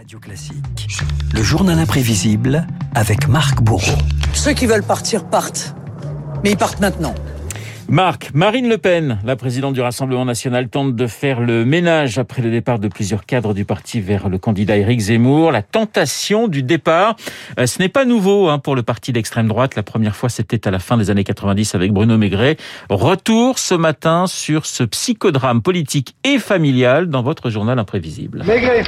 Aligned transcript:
Radio 0.00 0.18
Classique. 0.18 0.88
Le 1.34 1.42
journal 1.42 1.78
imprévisible 1.78 2.66
avec 2.94 3.28
Marc 3.28 3.60
Bourreau. 3.60 3.98
Ceux 4.32 4.54
qui 4.54 4.64
veulent 4.64 4.82
partir 4.82 5.26
partent. 5.26 5.74
Mais 6.42 6.52
ils 6.52 6.56
partent 6.56 6.80
maintenant. 6.80 7.14
Marc, 7.86 8.30
Marine 8.32 8.66
Le 8.66 8.78
Pen, 8.78 9.18
la 9.26 9.36
présidente 9.36 9.74
du 9.74 9.82
Rassemblement 9.82 10.24
national, 10.24 10.70
tente 10.70 10.96
de 10.96 11.06
faire 11.06 11.40
le 11.40 11.66
ménage 11.66 12.18
après 12.18 12.40
le 12.40 12.50
départ 12.50 12.78
de 12.78 12.88
plusieurs 12.88 13.26
cadres 13.26 13.52
du 13.52 13.66
parti 13.66 14.00
vers 14.00 14.30
le 14.30 14.38
candidat 14.38 14.78
Éric 14.78 15.00
Zemmour. 15.00 15.52
La 15.52 15.60
tentation 15.60 16.48
du 16.48 16.62
départ, 16.62 17.16
euh, 17.58 17.66
ce 17.66 17.78
n'est 17.78 17.90
pas 17.90 18.06
nouveau 18.06 18.48
hein, 18.48 18.58
pour 18.58 18.76
le 18.76 18.82
parti 18.82 19.12
d'extrême 19.12 19.48
droite. 19.48 19.76
La 19.76 19.82
première 19.82 20.16
fois, 20.16 20.30
c'était 20.30 20.66
à 20.66 20.70
la 20.70 20.78
fin 20.78 20.96
des 20.96 21.10
années 21.10 21.24
90 21.24 21.74
avec 21.74 21.92
Bruno 21.92 22.16
Maigret. 22.16 22.56
Retour 22.88 23.58
ce 23.58 23.74
matin 23.74 24.26
sur 24.26 24.64
ce 24.64 24.82
psychodrame 24.84 25.60
politique 25.60 26.16
et 26.24 26.38
familial 26.38 27.08
dans 27.10 27.22
votre 27.22 27.50
journal 27.50 27.78
imprévisible. 27.78 28.44
Maigret 28.46 28.84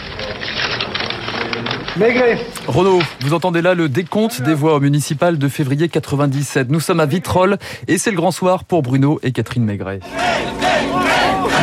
Maigret 1.96 2.46
Renaud, 2.68 3.00
vous 3.21 3.35
entendez 3.35 3.61
là 3.61 3.75
le 3.75 3.89
décompte 3.89 4.40
des 4.40 4.54
voix 4.54 4.75
au 4.75 4.80
municipal 4.80 5.36
de 5.36 5.48
février 5.48 5.90
97. 5.90 6.71
Nous 6.71 6.80
sommes 6.80 7.00
à 7.00 7.07
Vitrolles 7.07 7.58
et 7.86 7.98
c'est 7.98 8.11
le 8.11 8.17
grand 8.17 8.30
soir 8.30 8.64
pour 8.64 8.82
Bruno 8.82 9.21
et 9.22 9.32
Catherine 9.32 9.64
Maigret. 9.64 10.00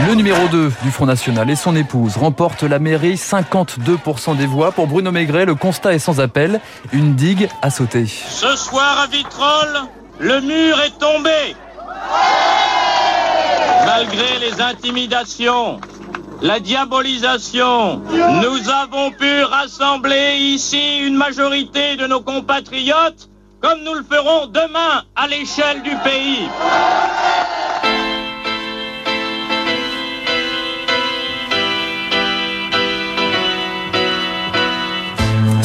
Le 0.07 0.13
numéro 0.13 0.48
2 0.48 0.71
du 0.84 0.91
Front 0.91 1.07
National 1.07 1.49
et 1.49 1.55
son 1.55 1.76
épouse 1.76 2.16
remportent 2.16 2.62
la 2.62 2.77
mairie, 2.77 3.16
52% 3.16 4.38
des 4.38 4.45
voix. 4.45 4.71
Pour 4.71 4.85
Bruno 4.85 5.12
Maigret, 5.12 5.45
le 5.45 5.55
constat 5.55 5.94
est 5.95 5.99
sans 5.99 6.20
appel, 6.20 6.62
une 6.93 7.16
digue 7.16 7.49
à 7.63 7.71
sauter. 7.71 8.05
Ce 8.05 8.55
soir 8.55 8.99
à 8.99 9.07
Vitrolles, 9.07 9.88
le 10.20 10.41
mur 10.41 10.80
est 10.82 10.98
tombé. 10.99 11.55
Malgré 13.85 14.40
les 14.40 14.62
intimidations, 14.62 15.80
la 16.41 16.59
diabolisation, 16.59 18.02
nous 18.41 18.70
avons 18.70 19.11
pu 19.11 19.43
rassembler 19.43 20.38
ici 20.38 20.99
une 21.05 21.15
majorité 21.15 21.95
de 21.98 22.07
nos 22.07 22.21
compatriotes 22.21 23.29
comme 23.62 23.84
nous 23.84 23.93
le 23.93 24.04
ferons 24.04 24.48
demain 24.48 25.04
à 25.15 25.27
l'échelle 25.27 25.81
du 25.81 25.96
pays. 25.98 26.48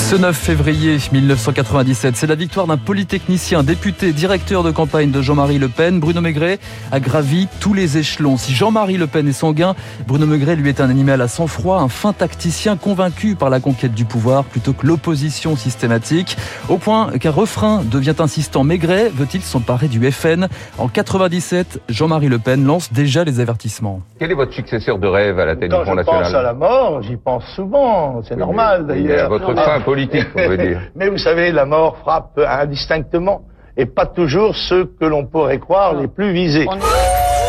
Ce 0.05 0.16
9 0.16 0.36
février 0.36 0.98
1997, 1.12 2.14
c'est 2.14 2.27
la 2.27 2.34
victoire 2.34 2.66
d'un 2.66 2.77
polytechnicien, 2.77 3.62
député, 3.62 4.12
directeur 4.12 4.62
de 4.62 4.70
campagne 4.70 5.10
de 5.10 5.22
Jean-Marie 5.22 5.58
Le 5.58 5.69
Pen. 5.69 5.98
Bruno 5.98 6.20
Maigret 6.20 6.58
a 6.92 7.00
gravi 7.00 7.48
tous 7.58 7.72
les 7.72 7.97
échelons. 7.97 8.36
Si 8.36 8.52
Jean-Marie 8.52 8.98
Le 8.98 9.06
Pen 9.06 9.27
est 9.27 9.32
sanguin, 9.32 9.75
Bruno 10.06 10.27
Maigret 10.27 10.56
lui 10.56 10.69
est 10.69 10.82
un 10.82 10.91
animal 10.91 11.22
à 11.22 11.27
sang-froid, 11.27 11.78
un 11.80 11.88
fin 11.88 12.12
tacticien 12.12 12.77
convaincu 12.77 13.34
par 13.34 13.48
la 13.48 13.60
conquête 13.60 13.94
du 13.94 14.05
pouvoir 14.05 14.44
plutôt 14.44 14.75
que 14.75 14.86
l'opposition 14.86 15.56
systématique. 15.56 16.36
Au 16.69 16.77
point 16.77 17.10
qu'un 17.19 17.30
refrain 17.30 17.82
devient 17.82 18.14
insistant. 18.19 18.62
Maigret 18.62 19.10
veut-il 19.12 19.41
s'emparer 19.41 19.88
du 19.88 20.12
FN 20.12 20.48
En 20.77 20.88
97, 20.88 21.80
Jean-Marie 21.88 22.28
Le 22.28 22.38
Pen 22.38 22.64
lance 22.66 22.92
déjà 22.92 23.25
les 23.25 23.41
avertissements. 23.41 24.02
Quel 24.19 24.30
est 24.30 24.34
votre 24.34 24.52
successeur 24.52 24.98
de 24.98 25.06
rêve 25.08 25.38
à 25.41 25.47
la 25.47 25.56
tête 25.56 25.70
Quand 25.70 25.78
du 25.78 25.84
Front 25.86 25.92
je 25.92 25.97
National? 25.97 26.22
pense 26.25 26.34
à 26.34 26.42
la 26.42 26.52
mort, 26.52 27.02
j'y 27.02 27.16
pense 27.16 27.44
souvent. 27.56 28.20
C'est 28.28 28.36
normal 28.36 28.86
d'ailleurs. 28.86 29.30
Votre 29.30 29.55
fin 29.55 29.80
politique, 29.95 30.28
on 30.34 30.48
veut 30.48 30.56
dire. 30.56 30.81
Mais 30.97 31.09
vous 31.09 31.19
savez, 31.19 31.53
la 31.53 31.64
mort 31.64 31.98
frappe 31.98 32.39
indistinctement 32.39 33.42
et 33.77 33.87
pas 33.87 34.06
toujours 34.06 34.55
ceux 34.55 34.84
que 35.00 35.05
l'on 35.05 35.27
pourrait 35.27 35.59
croire 35.59 35.95
les 35.95 36.09
plus 36.09 36.33
visés. 36.33 36.67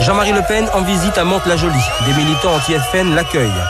Jean-Marie 0.02 0.34
Le 0.34 0.42
Pen 0.48 0.66
en 0.74 0.82
visite 0.82 1.18
à 1.18 1.24
Mantes-la-Jolie. 1.24 1.74
Des 2.08 2.14
militants 2.14 2.54
anti-FN 2.56 3.16
l'accueillent. 3.16 3.64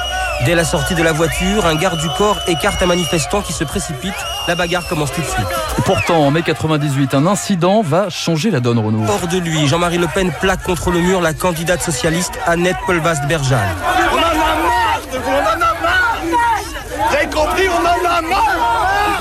Dès 0.45 0.55
la 0.55 0.65
sortie 0.65 0.95
de 0.95 1.03
la 1.03 1.13
voiture, 1.13 1.65
un 1.65 1.75
garde 1.75 1.99
du 1.99 2.09
corps 2.17 2.37
écarte 2.47 2.81
un 2.81 2.87
manifestant 2.87 3.41
qui 3.41 3.53
se 3.53 3.63
précipite. 3.63 4.15
La 4.47 4.55
bagarre 4.55 4.87
commence 4.87 5.11
tout 5.13 5.21
de 5.21 5.25
suite. 5.25 5.47
Pourtant, 5.85 6.17
en 6.17 6.31
mai 6.31 6.41
98, 6.41 7.13
un 7.13 7.25
incident 7.25 7.81
va 7.81 8.09
changer 8.09 8.51
la 8.51 8.59
donne, 8.59 8.79
Renaud. 8.79 9.05
Hors 9.07 9.27
de 9.27 9.37
lui, 9.37 9.67
Jean-Marie 9.67 9.97
Le 9.97 10.07
Pen 10.07 10.31
plaque 10.41 10.63
contre 10.63 10.91
le 10.91 10.99
mur 10.99 11.21
la 11.21 11.33
candidate 11.33 11.81
socialiste 11.81 12.37
Annette 12.45 12.77
Polvast-Berjal. 12.85 13.59
On 14.11 14.17
en 14.17 14.19
a 14.19 14.33
marre 14.33 15.01
de 15.11 15.17
vous, 15.17 15.31
on 15.31 15.41
en 15.41 15.61
a 15.61 15.81
marre 15.81 16.21
Vous 17.09 17.15
avez 17.15 17.27
compris, 17.27 17.67
on 17.69 17.81
en 17.81 18.09
a 18.09 18.21
marre 18.21 19.14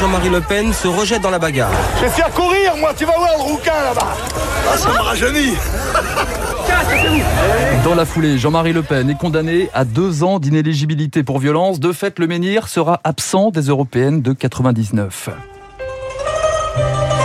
Jean-Marie 0.00 0.30
Le 0.30 0.40
Pen 0.40 0.72
se 0.72 0.88
rejette 0.88 1.22
dans 1.22 1.30
la 1.30 1.38
bagarre. 1.38 1.70
Je 1.96 2.02
vais 2.02 2.10
faire 2.10 2.30
courir, 2.30 2.76
moi, 2.76 2.92
tu 2.96 3.04
vas 3.04 3.16
voir 3.16 3.30
le 3.36 3.42
rouquin 3.42 3.72
là-bas 3.84 4.16
Ah, 4.72 4.76
ça 4.76 4.88
me 4.90 4.98
rajeunit 4.98 5.54
Dans 7.84 7.94
la 7.94 8.04
foulée, 8.04 8.38
Jean-Marie 8.38 8.72
Le 8.72 8.82
Pen 8.82 9.10
est 9.10 9.18
condamné 9.18 9.68
à 9.74 9.84
deux 9.84 10.24
ans 10.24 10.38
d'inéligibilité 10.38 11.22
pour 11.22 11.38
violence. 11.38 11.80
De 11.80 11.92
fait, 11.92 12.18
le 12.18 12.26
menhir 12.26 12.68
sera 12.68 13.00
absent 13.04 13.50
des 13.50 13.62
européennes 13.62 14.22
de 14.22 14.32
99. 14.32 15.30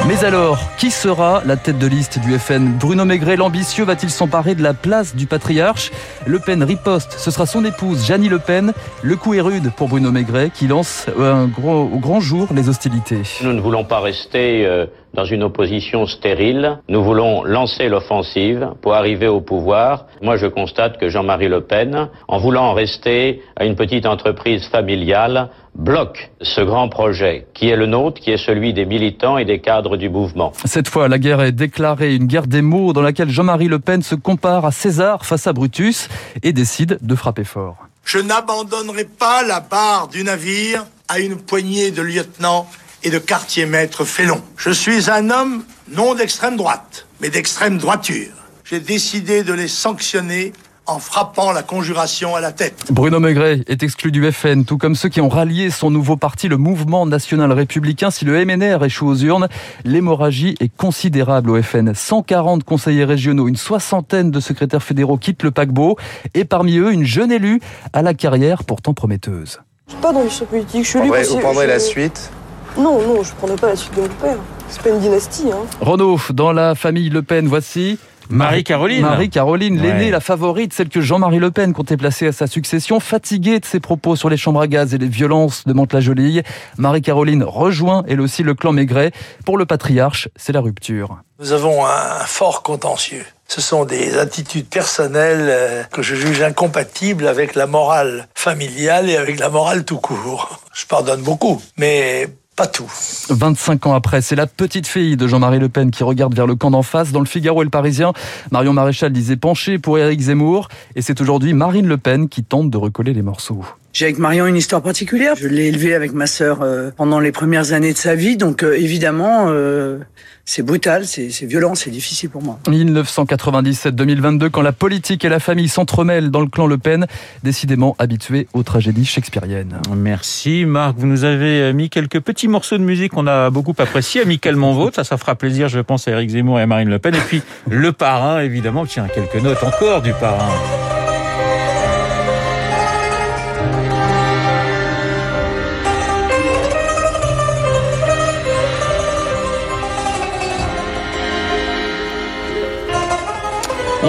Mais 0.08 0.24
alors, 0.24 0.58
qui 0.78 0.90
sera 0.90 1.42
la 1.46 1.58
tête 1.58 1.80
de 1.80 1.86
liste 1.86 2.18
du 2.20 2.40
FN 2.40 2.78
Bruno 2.78 3.04
Maigret, 3.04 3.36
l'ambitieux, 3.36 3.84
va-t-il 3.84 4.10
s'emparer 4.10 4.56
de 4.56 4.64
la 4.64 4.74
place 4.74 5.18
du 5.18 5.28
patriarche? 5.28 5.92
Le 6.26 6.40
Pen 6.40 6.64
riposte, 6.64 7.16
ce 7.18 7.30
sera 7.30 7.46
son 7.46 7.66
épouse, 7.66 8.06
Jeannie 8.06 8.30
Le 8.30 8.40
Pen. 8.40 8.72
Le 9.02 9.16
coup 9.18 9.34
est 9.34 9.42
rude 9.42 9.70
pour 9.76 9.90
Bruno 9.90 10.10
Maigret, 10.12 10.50
qui 10.54 10.68
lance 10.68 11.08
un 11.20 11.50
au 11.62 12.00
grand 12.00 12.22
jour 12.22 12.48
les 12.56 12.70
hostilités. 12.70 13.24
Nous 13.44 13.52
ne 13.52 13.60
voulons 13.60 13.84
pas 13.84 14.00
rester 14.00 14.66
euh, 14.66 14.86
dans 15.18 15.26
une 15.26 15.42
opposition 15.42 16.06
stérile. 16.06 16.78
Nous 16.88 17.04
voulons 17.04 17.44
lancer 17.44 17.90
l'offensive 17.90 18.70
pour 18.82 18.94
arriver 18.94 19.28
au 19.28 19.42
pouvoir. 19.42 20.06
Moi, 20.22 20.38
je 20.38 20.46
constate 20.46 21.00
que 21.00 21.10
Jean-Marie 21.10 21.50
Le 21.50 21.62
Pen, 21.62 22.10
en 22.28 22.38
voulant 22.38 22.66
en 22.66 22.74
rester 22.74 23.42
à 23.56 23.66
une 23.66 23.76
petite 23.76 24.06
entreprise 24.06 24.68
familiale, 24.68 25.50
bloque 25.74 26.30
ce 26.42 26.62
grand 26.62 26.88
projet 26.88 27.48
qui 27.56 27.68
est 27.70 27.76
le 27.76 27.88
nôtre, 27.88 28.22
qui 28.22 28.30
est 28.30 28.38
celui 28.38 28.74
des 28.74 28.86
militants 28.86 29.40
et 29.40 29.46
des 29.46 29.60
cadres 29.60 29.98
du 29.98 30.08
mouvement. 30.08 30.54
Cette 30.66 30.88
fois, 30.88 31.08
la 31.08 31.18
guerre 31.18 31.42
est 31.42 31.52
déclarée, 31.52 32.16
une 32.16 32.28
guerre 32.28 32.46
des 32.46 32.62
mots 32.62 32.94
dans 32.94 33.02
laquelle 33.02 33.32
Jean-Marie 33.32 33.68
Le 33.68 33.80
Pen 33.80 34.04
se 34.04 34.14
compare 34.14 34.66
à 34.66 34.72
César 34.72 35.26
face 35.26 35.48
à 35.48 35.54
Brutus 35.54 36.10
et 36.44 36.54
décide 36.54 37.00
de 37.02 37.16
frapper 37.16 37.44
fort. 37.44 37.78
Je 38.06 38.20
n'abandonnerai 38.20 39.06
pas 39.06 39.44
la 39.44 39.62
barre 39.62 40.10
du 40.10 40.24
navire 40.24 40.86
à 41.08 41.20
une 41.20 41.38
poignée 41.38 41.90
de 41.90 42.04
lieutenants 42.04 42.68
et 43.04 43.10
de 43.10 43.20
quartiers-maîtres 43.20 44.06
félons. 44.06 44.42
Je 44.58 44.70
suis 44.72 45.10
un 45.10 45.30
homme 45.30 45.64
non 45.92 46.16
d'extrême 46.16 46.58
droite, 46.58 47.06
mais 47.22 47.30
d'extrême 47.30 47.78
droiture. 47.78 48.32
J'ai 48.66 48.80
décidé 48.80 49.44
de 49.44 49.54
les 49.54 49.68
sanctionner 49.68 50.52
en 50.90 51.00
frappant 51.00 51.52
la 51.52 51.64
conjuration 51.64 52.36
à 52.36 52.40
la 52.40 52.54
tête. 52.54 52.86
Bruno 52.92 53.20
Maigret 53.20 53.62
est 53.68 53.84
exclu 53.84 54.10
du 54.10 54.32
FN, 54.32 54.64
tout 54.64 54.78
comme 54.78 54.96
ceux 54.96 55.10
qui 55.10 55.20
ont 55.20 55.28
rallié 55.28 55.70
son 55.70 55.90
nouveau 55.92 56.16
parti, 56.16 56.48
le 56.48 56.56
Mouvement 56.56 57.06
National 57.06 57.52
Républicain. 57.52 58.10
Si 58.10 58.24
le 58.24 58.46
MNR 58.46 58.86
échoue 58.86 59.06
aux 59.08 59.16
urnes, 59.18 59.50
l'hémorragie 59.84 60.56
est 60.62 60.74
considérable 60.74 61.50
au 61.50 61.62
FN. 61.62 61.94
140 61.94 62.64
conseillers 62.64 63.04
régionaux, 63.04 63.50
une 63.50 63.58
soixantaine 63.58 64.32
de 64.32 64.40
secrétaires 64.40 64.82
fédéraux 64.84 65.18
quittent 65.18 65.44
le 65.44 65.52
paquebot, 65.52 65.98
et 66.34 66.46
parmi 66.46 66.78
eux, 66.78 66.94
une 66.94 67.06
jeune 67.06 67.34
élue 67.34 67.60
à 67.92 68.02
la 68.02 68.14
carrière 68.14 68.64
pourtant 68.64 68.94
prometteuse. 68.94 69.60
Je 69.88 69.94
suis 69.94 70.02
pas 70.02 70.14
d'ambition 70.14 70.46
politique, 70.46 70.84
je 70.86 70.90
suis 70.90 71.00
élu 71.00 71.10
parce 71.10 71.28
que 71.30 71.36
je- 71.36 71.80
suite 71.80 72.32
Non, 72.78 73.02
non, 73.02 73.24
je 73.24 73.34
prendrai 73.34 73.56
pas 73.58 73.68
la 73.70 73.76
suite 73.76 73.96
de 73.96 74.02
mon 74.02 74.08
père. 74.08 74.38
C'est 74.70 74.82
pas 74.82 74.90
une 74.90 75.00
dynastie, 75.00 75.50
hein. 75.52 75.66
Renaud, 75.82 76.20
dans 76.32 76.52
la 76.52 76.76
famille 76.76 77.10
Le 77.10 77.22
Pen, 77.24 77.48
voici... 77.48 77.98
Marie-Caroline. 78.30 79.04
Marie-Caroline, 79.04 79.82
l'aînée, 79.82 80.06
Ouais. 80.08 80.12
la 80.12 80.20
favorite, 80.20 80.74
celle 80.74 80.90
que 80.90 81.00
Jean-Marie 81.00 81.40
Le 81.40 81.50
Pen 81.50 81.72
comptait 81.72 81.96
placer 81.96 82.28
à 82.28 82.34
sa 82.34 82.46
succession, 82.46 83.00
fatiguée 83.00 83.62
de 83.62 83.66
ses 83.66 83.80
propos 83.80 84.18
sur 84.18 84.30
les 84.30 84.36
chambres 84.36 84.60
à 84.60 84.68
gaz 84.68 84.94
et 84.94 84.98
les 84.98 85.08
violences 85.08 85.64
de 85.66 85.72
Mantes-la-Jolie. 85.72 86.42
Marie-Caroline 86.78 87.42
rejoint, 87.46 88.04
elle 88.06 88.20
aussi, 88.20 88.44
le 88.44 88.54
clan 88.54 88.74
Maigret. 88.74 89.14
Pour 89.46 89.58
le 89.58 89.66
patriarche, 89.66 90.28
c'est 90.36 90.52
la 90.52 90.60
rupture. 90.60 91.20
Nous 91.40 91.54
avons 91.54 91.86
un 91.86 92.20
fort 92.26 92.64
contentieux. 92.64 93.24
Ce 93.48 93.62
sont 93.62 93.86
des 93.86 94.18
attitudes 94.18 94.68
personnelles 94.68 95.48
euh, 95.50 95.84
que 95.84 96.02
je 96.02 96.14
juge 96.16 96.42
incompatibles 96.42 97.28
avec 97.28 97.56
la 97.56 97.66
morale 97.66 98.28
familiale 98.36 99.10
et 99.10 99.16
avec 99.16 99.40
la 99.40 99.48
morale 99.48 99.86
tout 99.86 100.00
court. 100.00 100.60
Je 100.74 100.86
pardonne 100.86 101.22
beaucoup, 101.22 101.62
mais 101.78 102.28
pas 102.58 102.68
tout. 102.68 102.92
25 103.30 103.86
ans 103.86 103.94
après, 103.94 104.22
c'est 104.22 104.36
la 104.36 104.48
petite 104.48 104.88
fille 104.88 105.16
de 105.16 105.28
Jean-Marie 105.28 105.60
Le 105.60 105.70
Pen 105.70 105.92
qui 105.92 106.04
regarde 106.04 106.34
vers 106.34 106.48
le 106.48 106.56
camp 106.56 106.72
d'en 106.72 106.82
face. 106.82 107.12
Dans 107.12 107.20
le 107.20 107.28
Figaro 107.28 107.62
et 107.62 107.64
le 107.64 107.70
Parisien, 107.70 108.14
Marion 108.52 108.74
Maréchal 108.74 109.14
disait 109.14 109.38
pencher 109.38 109.78
pour 109.78 110.00
Éric 110.00 110.20
Zemmour. 110.20 110.68
Et 110.96 111.04
c'est 111.04 111.22
aujourd'hui 111.22 111.54
Marine 111.54 111.88
Le 111.88 111.98
Pen 111.98 112.28
qui 112.28 112.44
tente 112.44 112.72
de 112.72 112.78
recoller 112.78 113.14
les 113.14 113.22
morceaux. 113.22 113.64
J'ai 113.98 114.06
avec 114.06 114.20
Marion 114.20 114.46
une 114.46 114.56
histoire 114.56 114.84
particulière. 114.84 115.34
Je 115.36 115.48
l'ai 115.48 115.70
élevé 115.70 115.96
avec 115.96 116.14
ma 116.14 116.28
sœur 116.28 116.60
euh, 116.62 116.92
pendant 116.96 117.20
les 117.20 117.32
premières 117.32 117.74
années 117.74 117.94
de 117.94 117.98
sa 117.98 118.14
vie. 118.14 118.38
Donc 118.38 118.62
euh, 118.62 118.78
évidemment, 118.78 119.46
euh, 119.48 119.98
c'est 120.46 120.62
brutal, 120.62 121.08
c'est 121.08 121.32
c'est 121.32 121.48
violent, 121.48 121.74
c'est 121.74 121.90
difficile 121.90 122.30
pour 122.30 122.44
moi. 122.44 122.60
1997-2022, 122.68 124.52
quand 124.52 124.62
la 124.62 124.72
politique 124.72 125.26
et 125.26 125.30
la 125.30 125.40
famille 125.40 125.68
s'entremêlent 125.68 126.30
dans 126.30 126.42
le 126.42 126.48
clan 126.48 126.68
Le 126.68 126.78
Pen, 126.78 127.08
décidément 127.42 127.96
habitués 127.98 128.48
aux 128.54 128.62
tragédies 128.62 129.04
shakespeariennes. 129.04 129.82
Merci 129.96 130.66
Marc, 130.66 130.96
vous 131.00 131.08
nous 131.08 131.24
avez 131.24 131.62
euh, 131.62 131.74
mis 131.74 131.90
quelques 131.90 132.20
petits 132.20 132.48
morceaux 132.48 132.78
de 132.78 132.84
musique 132.84 133.14
qu'on 133.14 133.26
a 133.26 133.50
beaucoup 133.50 133.74
appréciés, 133.80 134.22
amicalement 134.22 134.74
vôtres, 134.74 134.98
ça, 134.98 135.06
ça 135.06 135.18
fera 135.18 135.34
plaisir 135.34 135.70
je 135.70 135.80
pense 135.80 136.08
à 136.08 136.12
Éric 136.12 136.30
Zemmour 136.30 136.60
et 136.60 136.62
à 136.62 136.68
Marine 136.68 136.90
Le 136.90 137.00
Pen, 137.00 137.16
et 137.16 137.18
puis 137.18 137.42
le 137.68 137.92
parrain 137.94 138.42
évidemment, 138.42 138.86
tiens, 138.86 139.08
quelques 139.08 139.44
notes 139.44 139.64
encore 139.64 140.04
du 140.04 140.14
parrain. 140.14 140.54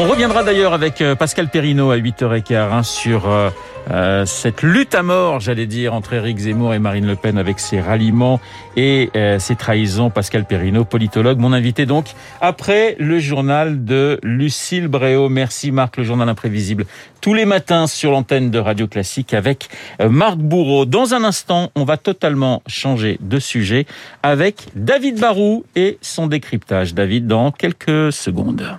On 0.01 0.07
reviendra 0.07 0.45
d'ailleurs 0.45 0.75
avec 0.75 1.01
euh, 1.01 1.17
Pascal 1.17 1.49
Perrineau 1.49 1.91
à 1.91 1.97
8h15 1.97 2.55
hein, 2.55 2.83
sur 2.85 3.29
euh, 3.29 3.51
euh, 3.91 4.27
cette 4.27 4.63
lutte 4.63 4.95
à 4.95 5.03
mort, 5.03 5.41
j'allais 5.41 5.67
dire, 5.67 5.93
entre 5.93 6.13
Éric 6.13 6.39
Zemmour 6.39 6.73
et 6.73 6.79
Marine 6.79 7.05
Le 7.05 7.17
Pen 7.17 7.37
avec 7.37 7.59
ses 7.59 7.81
ralliements 7.81 8.41
et 8.77 9.11
euh, 9.17 9.41
ses 9.41 9.57
trahisons. 9.57 10.09
Pascal 10.09 10.45
Perrineau, 10.45 10.85
politologue, 10.85 11.39
mon 11.39 11.53
invité 11.53 11.85
donc, 11.85 12.07
après 12.41 12.95
le 13.01 13.19
journal 13.19 13.85
de 13.85 14.21
Lucille 14.23 14.87
Bréau. 14.87 15.29
Merci 15.29 15.73
Marc, 15.73 15.97
le 15.97 16.05
journal 16.05 16.29
imprévisible, 16.29 16.87
tous 17.21 17.35
les 17.35 17.45
matins 17.45 17.89
sur 17.89 18.13
l'antenne 18.13 18.53
de 18.53 18.59
Radio 18.61 18.87
Classique 18.87 19.35
avec 19.35 19.69
euh, 20.01 20.09
Marc 20.09 20.37
Bourreau. 20.37 20.85
Dans 20.85 21.15
un 21.15 21.25
instant, 21.25 21.71
on 21.75 21.83
va 21.83 21.97
totalement 21.97 22.63
changer 22.69 23.19
de 23.21 23.41
sujet 23.41 23.85
avec 24.23 24.69
David 24.77 25.19
Barou 25.19 25.65
et 25.75 25.99
son 26.03 26.29
décryptage. 26.29 26.95
David, 26.95 27.27
dans 27.27 27.51
quelques 27.51 28.13
secondes. 28.13 28.79